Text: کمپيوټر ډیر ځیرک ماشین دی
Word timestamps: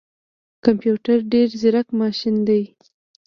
کمپيوټر 0.65 1.17
ډیر 1.31 1.47
ځیرک 1.59 1.87
ماشین 2.01 2.35
دی 2.47 2.61